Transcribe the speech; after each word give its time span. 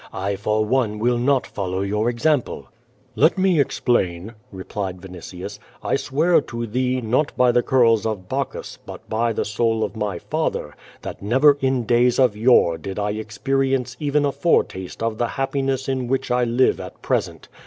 I 0.11 0.35
for 0.35 0.65
one 0.65 0.97
will 0.97 1.19
not 1.19 1.45
follow 1.45 1.81
your 1.81 2.09
example." 2.09 2.69
"lA»t 3.15 3.39
nic 3.39 3.59
explain," 3.59 4.33
replied 4.51 4.99
Vinitius, 4.99 5.59
"I 5.83 5.95
swear 5.95 6.41
to 6.41 6.65
thee, 6.65 7.01
not 7.01 7.37
by 7.37 7.51
the 7.51 7.61
curls 7.61 8.03
of 8.07 8.27
liaochus, 8.27 8.79
but 8.83 9.07
by 9.07 9.31
the 9.31 9.45
soul 9.45 9.83
of 9.83 9.95
my 9.95 10.17
father, 10.17 10.73
that 11.03 11.21
never 11.21 11.55
in 11.61 11.83
days 11.85 12.17
of 12.17 12.35
yore 12.35 12.79
did 12.79 12.97
1 12.97 13.15
experience 13.15 13.95
even 13.99 14.25
a 14.25 14.31
foretaste 14.31 15.03
of 15.03 15.19
the 15.19 15.27
hap 15.27 15.53
piness 15.53 15.87
in 15.87 16.07
which 16.07 16.31
I 16.31 16.45
live 16.45 16.79
at 16.79 17.03
present. 17.03 17.47